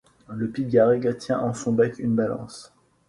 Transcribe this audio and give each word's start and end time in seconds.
Le 0.29 0.49
pygargue 0.49 1.15
tient 1.19 1.37
en 1.39 1.53
son 1.53 1.73
bec 1.73 1.99
une 1.99 2.15
balance. 2.15 2.73